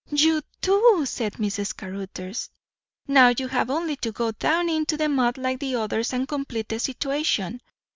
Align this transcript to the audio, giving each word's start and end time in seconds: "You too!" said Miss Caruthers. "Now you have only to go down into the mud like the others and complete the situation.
"You 0.09 0.41
too!" 0.61 1.05
said 1.05 1.37
Miss 1.37 1.73
Caruthers. 1.73 2.49
"Now 3.07 3.31
you 3.37 3.47
have 3.49 3.69
only 3.69 3.95
to 3.97 4.11
go 4.11 4.31
down 4.31 4.67
into 4.67 4.97
the 4.97 5.07
mud 5.07 5.37
like 5.37 5.59
the 5.59 5.75
others 5.75 6.11
and 6.11 6.27
complete 6.27 6.69
the 6.69 6.79
situation. 6.79 7.61